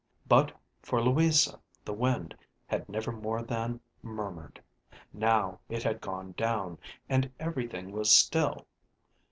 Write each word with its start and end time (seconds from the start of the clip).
But 0.27 0.51
for 0.81 0.99
Louisa 0.99 1.59
the 1.85 1.93
wind 1.93 2.35
had 2.65 2.89
never 2.89 3.11
more 3.11 3.43
than 3.43 3.79
murmured; 4.01 4.59
now 5.13 5.59
it 5.69 5.83
had 5.83 6.01
gone 6.01 6.31
down, 6.31 6.79
and 7.07 7.31
everything 7.39 7.91
was 7.91 8.09
still. 8.11 8.65